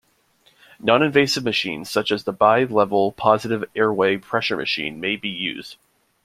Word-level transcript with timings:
Non-invasive 0.79 1.43
machines 1.43 1.87
such 1.91 2.09
as 2.11 2.27
a 2.27 2.33
bilevel 2.33 3.15
positive 3.15 3.63
airway 3.75 4.17
pressure 4.17 4.57
machine 4.57 4.99
may 4.99 5.15
be 5.15 5.29
used. 5.29 5.77